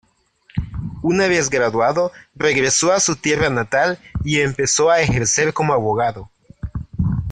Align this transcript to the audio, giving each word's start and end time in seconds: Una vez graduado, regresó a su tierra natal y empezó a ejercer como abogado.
Una 1.03 1.27
vez 1.27 1.51
graduado, 1.51 2.11
regresó 2.33 2.91
a 2.91 2.99
su 2.99 3.17
tierra 3.17 3.51
natal 3.51 3.99
y 4.25 4.39
empezó 4.39 4.89
a 4.89 4.99
ejercer 4.99 5.53
como 5.53 5.73
abogado. 5.73 6.31